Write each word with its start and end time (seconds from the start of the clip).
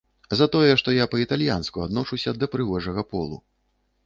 За 0.37 0.45
тое, 0.53 0.71
што 0.81 0.95
я 0.95 1.05
па-італьянску 1.11 1.83
адношуся 1.87 2.35
да 2.45 2.51
прыгожага 2.57 3.05
полу. 3.15 3.41